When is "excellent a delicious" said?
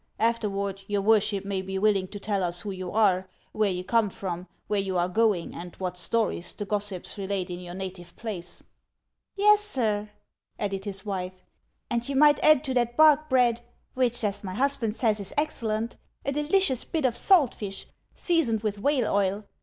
15.37-16.83